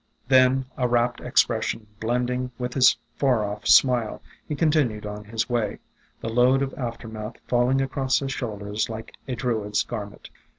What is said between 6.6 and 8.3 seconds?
of aftermath falling across